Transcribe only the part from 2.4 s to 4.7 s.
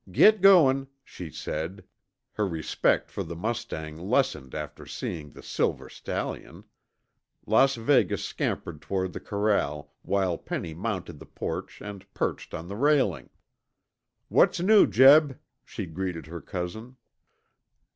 respect for the mustang lessened